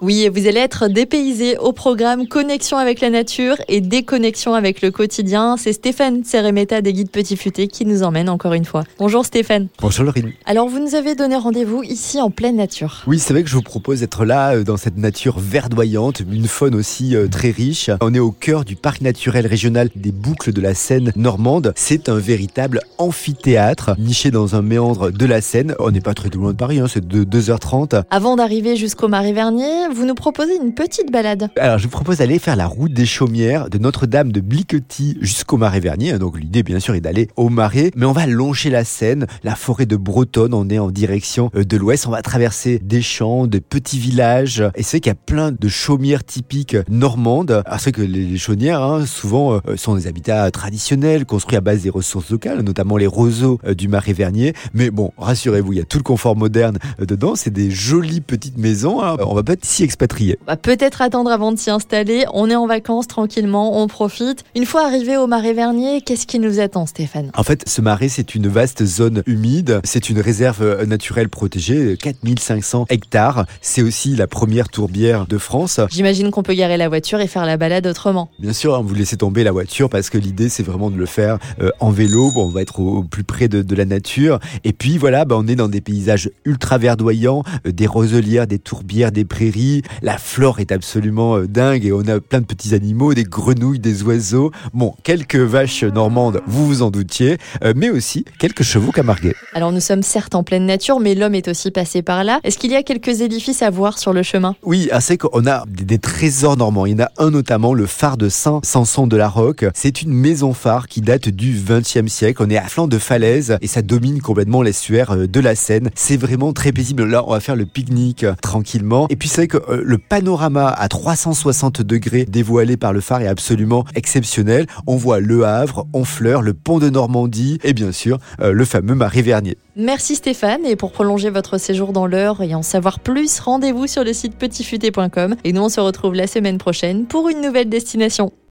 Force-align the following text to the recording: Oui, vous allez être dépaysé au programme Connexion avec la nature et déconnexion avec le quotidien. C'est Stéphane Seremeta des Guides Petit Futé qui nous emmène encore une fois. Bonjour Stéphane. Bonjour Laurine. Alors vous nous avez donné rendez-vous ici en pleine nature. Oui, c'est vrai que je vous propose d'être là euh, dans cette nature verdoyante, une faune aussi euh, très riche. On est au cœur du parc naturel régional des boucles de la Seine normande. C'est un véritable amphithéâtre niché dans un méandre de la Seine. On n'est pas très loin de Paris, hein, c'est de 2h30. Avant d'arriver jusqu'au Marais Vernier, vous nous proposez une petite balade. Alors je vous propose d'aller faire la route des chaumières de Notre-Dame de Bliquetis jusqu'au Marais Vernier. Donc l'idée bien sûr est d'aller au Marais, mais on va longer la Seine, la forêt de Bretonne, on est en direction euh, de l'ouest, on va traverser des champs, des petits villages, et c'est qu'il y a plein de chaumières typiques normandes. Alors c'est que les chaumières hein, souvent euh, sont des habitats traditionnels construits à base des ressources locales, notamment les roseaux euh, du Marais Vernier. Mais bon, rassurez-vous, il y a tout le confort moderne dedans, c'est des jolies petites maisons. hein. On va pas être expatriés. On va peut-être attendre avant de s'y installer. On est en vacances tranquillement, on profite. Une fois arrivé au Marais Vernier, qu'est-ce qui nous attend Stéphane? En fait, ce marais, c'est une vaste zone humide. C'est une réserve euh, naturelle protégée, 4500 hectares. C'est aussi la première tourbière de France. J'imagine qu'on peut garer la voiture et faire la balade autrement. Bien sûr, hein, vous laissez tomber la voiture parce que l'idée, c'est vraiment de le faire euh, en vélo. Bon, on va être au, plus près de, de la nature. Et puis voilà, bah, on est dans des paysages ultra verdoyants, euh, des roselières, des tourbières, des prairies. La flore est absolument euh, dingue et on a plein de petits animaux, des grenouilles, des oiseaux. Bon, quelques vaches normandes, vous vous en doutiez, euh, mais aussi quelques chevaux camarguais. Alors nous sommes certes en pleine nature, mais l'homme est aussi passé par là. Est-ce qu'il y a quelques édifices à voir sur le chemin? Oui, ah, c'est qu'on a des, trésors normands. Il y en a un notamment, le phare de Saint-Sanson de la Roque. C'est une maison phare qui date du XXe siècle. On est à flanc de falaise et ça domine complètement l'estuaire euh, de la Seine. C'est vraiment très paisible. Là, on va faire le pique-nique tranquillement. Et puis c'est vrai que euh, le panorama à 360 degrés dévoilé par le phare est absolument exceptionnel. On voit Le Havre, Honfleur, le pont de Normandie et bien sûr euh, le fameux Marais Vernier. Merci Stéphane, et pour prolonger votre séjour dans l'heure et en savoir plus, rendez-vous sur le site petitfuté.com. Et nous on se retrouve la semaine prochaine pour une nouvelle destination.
Oui, 0.00 0.28
vous 0.32 0.46
allez 0.46 0.60
être 0.60 0.86
dépaysé 0.86 1.58
au 1.58 1.72
programme 1.72 2.28
Connexion 2.28 2.76
avec 2.76 3.00
la 3.00 3.10
nature 3.10 3.56
et 3.66 3.80
déconnexion 3.80 4.54
avec 4.54 4.80
le 4.80 4.92
quotidien. 4.92 5.56
C'est 5.56 5.72
Stéphane 5.72 6.22
Seremeta 6.22 6.80
des 6.82 6.92
Guides 6.92 7.10
Petit 7.10 7.36
Futé 7.36 7.66
qui 7.66 7.84
nous 7.84 8.04
emmène 8.04 8.28
encore 8.28 8.52
une 8.52 8.64
fois. 8.64 8.84
Bonjour 9.00 9.26
Stéphane. 9.26 9.66
Bonjour 9.80 10.04
Laurine. 10.04 10.30
Alors 10.46 10.68
vous 10.68 10.78
nous 10.78 10.94
avez 10.94 11.16
donné 11.16 11.34
rendez-vous 11.34 11.82
ici 11.82 12.20
en 12.20 12.30
pleine 12.30 12.54
nature. 12.54 13.02
Oui, 13.08 13.18
c'est 13.18 13.32
vrai 13.32 13.42
que 13.42 13.50
je 13.50 13.56
vous 13.56 13.62
propose 13.62 13.98
d'être 13.98 14.24
là 14.24 14.54
euh, 14.54 14.62
dans 14.62 14.76
cette 14.76 14.98
nature 14.98 15.40
verdoyante, 15.40 16.20
une 16.20 16.46
faune 16.46 16.76
aussi 16.76 17.16
euh, 17.16 17.26
très 17.26 17.50
riche. 17.50 17.90
On 18.00 18.14
est 18.14 18.20
au 18.20 18.30
cœur 18.30 18.64
du 18.64 18.76
parc 18.76 19.00
naturel 19.00 19.48
régional 19.48 19.90
des 19.96 20.12
boucles 20.12 20.52
de 20.52 20.60
la 20.60 20.74
Seine 20.74 21.12
normande. 21.16 21.72
C'est 21.74 22.08
un 22.08 22.18
véritable 22.18 22.82
amphithéâtre 22.98 23.96
niché 23.98 24.30
dans 24.30 24.54
un 24.54 24.62
méandre 24.62 25.10
de 25.10 25.26
la 25.26 25.40
Seine. 25.40 25.74
On 25.80 25.90
n'est 25.90 26.00
pas 26.00 26.14
très 26.14 26.28
loin 26.28 26.52
de 26.52 26.56
Paris, 26.56 26.78
hein, 26.78 26.86
c'est 26.88 27.04
de 27.04 27.24
2h30. 27.24 28.04
Avant 28.10 28.36
d'arriver 28.36 28.76
jusqu'au 28.76 29.08
Marais 29.08 29.32
Vernier, 29.32 29.87
vous 29.92 30.04
nous 30.04 30.14
proposez 30.14 30.56
une 30.56 30.74
petite 30.74 31.10
balade. 31.10 31.50
Alors 31.56 31.78
je 31.78 31.84
vous 31.84 31.90
propose 31.90 32.18
d'aller 32.18 32.38
faire 32.38 32.56
la 32.56 32.66
route 32.66 32.92
des 32.92 33.06
chaumières 33.06 33.70
de 33.70 33.78
Notre-Dame 33.78 34.32
de 34.32 34.40
Bliquetis 34.40 35.16
jusqu'au 35.20 35.56
Marais 35.56 35.80
Vernier. 35.80 36.18
Donc 36.18 36.38
l'idée 36.38 36.62
bien 36.62 36.80
sûr 36.80 36.94
est 36.94 37.00
d'aller 37.00 37.28
au 37.36 37.48
Marais, 37.48 37.90
mais 37.96 38.06
on 38.06 38.12
va 38.12 38.26
longer 38.26 38.70
la 38.70 38.84
Seine, 38.84 39.26
la 39.42 39.54
forêt 39.54 39.86
de 39.86 39.96
Bretonne, 39.96 40.54
on 40.54 40.68
est 40.68 40.78
en 40.78 40.90
direction 40.90 41.50
euh, 41.54 41.64
de 41.64 41.76
l'ouest, 41.76 42.06
on 42.06 42.10
va 42.10 42.22
traverser 42.22 42.78
des 42.78 43.02
champs, 43.02 43.46
des 43.46 43.60
petits 43.60 43.98
villages, 43.98 44.62
et 44.74 44.82
c'est 44.82 45.00
qu'il 45.00 45.10
y 45.10 45.12
a 45.12 45.14
plein 45.14 45.52
de 45.52 45.68
chaumières 45.68 46.24
typiques 46.24 46.76
normandes. 46.88 47.62
Alors 47.66 47.80
c'est 47.80 47.92
que 47.92 48.02
les 48.02 48.36
chaumières 48.38 48.82
hein, 48.82 49.06
souvent 49.06 49.54
euh, 49.54 49.76
sont 49.76 49.94
des 49.96 50.06
habitats 50.06 50.50
traditionnels 50.50 51.24
construits 51.26 51.56
à 51.56 51.60
base 51.60 51.82
des 51.82 51.90
ressources 51.90 52.30
locales, 52.30 52.60
notamment 52.60 52.96
les 52.96 53.06
roseaux 53.06 53.58
euh, 53.64 53.74
du 53.74 53.88
Marais 53.88 54.12
Vernier. 54.12 54.54
Mais 54.74 54.90
bon, 54.90 55.12
rassurez-vous, 55.18 55.72
il 55.72 55.78
y 55.78 55.82
a 55.82 55.84
tout 55.84 55.98
le 55.98 56.04
confort 56.04 56.36
moderne 56.36 56.78
dedans, 56.98 57.34
c'est 57.34 57.50
des 57.52 57.70
jolies 57.70 58.20
petites 58.20 58.58
maisons. 58.58 59.02
hein. 59.02 59.16
On 59.26 59.34
va 59.34 59.42
pas 59.42 59.52
être 59.54 59.64
expatriés. 59.84 60.38
On 60.46 60.50
va 60.50 60.56
peut-être 60.56 61.02
attendre 61.02 61.30
avant 61.30 61.52
de 61.52 61.58
s'y 61.58 61.70
installer. 61.70 62.24
On 62.32 62.50
est 62.50 62.56
en 62.56 62.66
vacances 62.66 63.06
tranquillement, 63.06 63.80
on 63.80 63.86
profite. 63.86 64.44
Une 64.54 64.66
fois 64.66 64.86
arrivé 64.86 65.16
au 65.16 65.26
Marais 65.26 65.52
Vernier, 65.52 66.00
qu'est-ce 66.00 66.26
qui 66.26 66.38
nous 66.38 66.60
attend 66.60 66.86
Stéphane? 66.86 67.30
En 67.34 67.42
fait, 67.42 67.68
ce 67.68 67.80
marais, 67.80 68.08
c'est 68.08 68.34
une 68.34 68.48
vaste 68.48 68.84
zone 68.84 69.22
humide. 69.26 69.80
C'est 69.84 70.10
une 70.10 70.20
réserve 70.20 70.62
euh, 70.62 70.86
naturelle 70.86 71.28
protégée, 71.28 71.96
4500 71.96 72.86
hectares. 72.90 73.46
C'est 73.60 73.82
aussi 73.82 74.14
la 74.14 74.26
première 74.26 74.68
tourbière 74.68 75.26
de 75.26 75.38
France. 75.38 75.80
J'imagine 75.90 76.30
qu'on 76.30 76.42
peut 76.42 76.54
garer 76.54 76.76
la 76.76 76.88
voiture 76.88 77.20
et 77.20 77.26
faire 77.26 77.46
la 77.46 77.56
balade 77.56 77.86
autrement. 77.86 78.30
Bien 78.38 78.52
sûr, 78.52 78.74
hein, 78.74 78.82
vous 78.84 78.94
laissez 78.94 79.16
tomber 79.16 79.44
la 79.44 79.52
voiture 79.52 79.88
parce 79.88 80.10
que 80.10 80.18
l'idée, 80.18 80.48
c'est 80.48 80.62
vraiment 80.62 80.90
de 80.90 80.96
le 80.96 81.06
faire 81.06 81.38
euh, 81.60 81.70
en 81.80 81.90
vélo. 81.90 82.30
Bon, 82.32 82.46
on 82.46 82.48
va 82.48 82.62
être 82.62 82.80
au, 82.80 83.02
plus 83.02 83.24
près 83.24 83.48
de, 83.48 83.62
de 83.62 83.74
la 83.74 83.84
nature. 83.84 84.38
Et 84.64 84.72
puis 84.72 84.98
voilà, 84.98 85.24
bah, 85.24 85.36
on 85.38 85.46
est 85.46 85.56
dans 85.56 85.68
des 85.68 85.80
paysages 85.80 86.30
ultra 86.44 86.78
verdoyants, 86.78 87.42
euh, 87.66 87.72
des 87.72 87.86
roselières, 87.86 88.46
des 88.46 88.58
tourbières, 88.58 89.12
des 89.12 89.24
prairies. 89.24 89.67
La 90.02 90.18
flore 90.18 90.60
est 90.60 90.72
absolument 90.72 91.36
euh, 91.36 91.46
dingue 91.46 91.84
et 91.84 91.92
on 91.92 92.06
a 92.08 92.20
plein 92.20 92.40
de 92.40 92.46
petits 92.46 92.74
animaux, 92.74 93.14
des 93.14 93.24
grenouilles, 93.24 93.78
des 93.78 94.02
oiseaux. 94.02 94.50
Bon, 94.74 94.94
quelques 95.02 95.36
vaches 95.36 95.84
normandes, 95.84 96.40
vous 96.46 96.66
vous 96.66 96.82
en 96.82 96.90
doutiez, 96.90 97.38
euh, 97.64 97.72
mais 97.76 97.90
aussi 97.90 98.24
quelques 98.38 98.62
chevaux 98.62 98.92
camarguais. 98.92 99.34
Alors 99.54 99.72
nous 99.72 99.80
sommes 99.80 100.02
certes 100.02 100.34
en 100.34 100.42
pleine 100.42 100.66
nature, 100.66 101.00
mais 101.00 101.14
l'homme 101.14 101.34
est 101.34 101.48
aussi 101.48 101.70
passé 101.70 102.02
par 102.02 102.24
là. 102.24 102.40
Est-ce 102.44 102.58
qu'il 102.58 102.70
y 102.70 102.76
a 102.76 102.82
quelques 102.82 103.20
édifices 103.20 103.62
à 103.62 103.70
voir 103.70 103.98
sur 103.98 104.12
le 104.12 104.22
chemin? 104.22 104.54
Oui, 104.62 104.88
ah, 104.92 105.00
c'est 105.00 105.16
qu'on 105.18 105.46
a 105.46 105.64
des, 105.66 105.98
trésors 105.98 106.56
normands. 106.56 106.86
Il 106.86 106.92
y 106.92 107.02
en 107.02 107.04
a 107.04 107.10
un 107.18 107.30
notamment, 107.30 107.74
le 107.74 107.86
phare 107.86 108.16
de 108.16 108.28
Saint-Sanson 108.28 109.06
de 109.06 109.16
la 109.16 109.28
Roque. 109.28 109.66
C'est 109.74 110.02
une 110.02 110.12
maison 110.12 110.52
phare 110.52 110.86
qui 110.86 111.00
date 111.00 111.28
du 111.28 111.52
XXe 111.52 112.06
siècle. 112.06 112.42
On 112.44 112.50
est 112.50 112.56
à 112.56 112.64
flanc 112.64 112.86
de 112.86 112.98
falaise 112.98 113.58
et 113.60 113.66
ça 113.66 113.82
domine 113.82 114.20
complètement 114.20 114.62
l'estuaire 114.62 115.12
euh, 115.12 115.26
de 115.26 115.40
la 115.40 115.54
Seine. 115.54 115.90
C'est 115.94 116.16
vraiment 116.16 116.52
très 116.52 116.72
paisible. 116.72 117.04
Là, 117.04 117.24
on 117.26 117.32
va 117.32 117.40
faire 117.40 117.56
le 117.56 117.66
pique-nique 117.66 118.26
tranquillement. 118.42 119.06
Et 119.10 119.16
puis 119.16 119.28
c'est 119.28 119.42
vrai 119.42 119.48
que 119.48 119.57
euh, 119.68 119.82
le 119.84 119.98
panorama 119.98 120.68
à 120.68 120.88
360 120.88 121.82
degrés 121.82 122.24
dévoilé 122.24 122.76
par 122.76 122.92
le 122.92 123.00
phare 123.00 123.22
est 123.22 123.26
absolument 123.26 123.84
exceptionnel. 123.94 124.66
On 124.86 124.96
voit 124.96 125.20
Le 125.20 125.44
Havre, 125.44 125.86
Honfleur, 125.92 126.42
le 126.42 126.54
pont 126.54 126.78
de 126.78 126.88
Normandie 126.90 127.58
et 127.64 127.72
bien 127.72 127.92
sûr 127.92 128.18
euh, 128.40 128.52
le 128.52 128.64
fameux 128.64 128.94
Marais 128.94 129.22
Vernier. 129.22 129.56
Merci 129.76 130.16
Stéphane, 130.16 130.64
et 130.66 130.76
pour 130.76 130.92
prolonger 130.92 131.30
votre 131.30 131.58
séjour 131.58 131.92
dans 131.92 132.06
l'heure 132.06 132.42
et 132.42 132.54
en 132.54 132.62
savoir 132.62 132.98
plus, 133.00 133.38
rendez-vous 133.40 133.86
sur 133.86 134.04
le 134.04 134.12
site 134.12 134.36
petitfuté.com. 134.36 135.36
Et 135.44 135.52
nous 135.52 135.62
on 135.62 135.68
se 135.68 135.80
retrouve 135.80 136.14
la 136.14 136.26
semaine 136.26 136.58
prochaine 136.58 137.06
pour 137.06 137.28
une 137.28 137.40
nouvelle 137.40 137.68
destination. 137.68 138.32